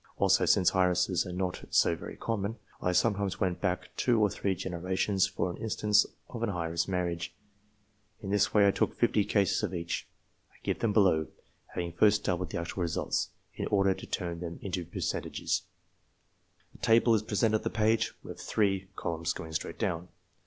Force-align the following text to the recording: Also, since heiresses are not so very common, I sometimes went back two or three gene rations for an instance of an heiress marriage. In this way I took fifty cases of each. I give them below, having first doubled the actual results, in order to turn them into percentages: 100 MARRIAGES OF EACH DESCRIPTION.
Also, 0.17 0.47
since 0.47 0.71
heiresses 0.73 1.27
are 1.27 1.31
not 1.31 1.63
so 1.69 1.95
very 1.95 2.15
common, 2.17 2.55
I 2.81 2.91
sometimes 2.91 3.39
went 3.39 3.61
back 3.61 3.95
two 3.95 4.19
or 4.19 4.31
three 4.31 4.55
gene 4.55 4.73
rations 4.73 5.27
for 5.27 5.51
an 5.51 5.57
instance 5.57 6.07
of 6.27 6.41
an 6.41 6.49
heiress 6.49 6.87
marriage. 6.87 7.35
In 8.19 8.31
this 8.31 8.51
way 8.51 8.67
I 8.67 8.71
took 8.71 8.95
fifty 8.95 9.23
cases 9.23 9.61
of 9.61 9.75
each. 9.75 10.07
I 10.49 10.55
give 10.63 10.79
them 10.79 10.91
below, 10.91 11.27
having 11.75 11.91
first 11.93 12.23
doubled 12.23 12.49
the 12.49 12.57
actual 12.57 12.81
results, 12.81 13.29
in 13.53 13.67
order 13.67 13.93
to 13.93 14.07
turn 14.07 14.39
them 14.39 14.57
into 14.63 14.85
percentages: 14.85 15.67
100 16.71 17.01
MARRIAGES 17.05 17.61
OF 17.61 18.21
EACH 18.25 18.87
DESCRIPTION. 18.97 20.07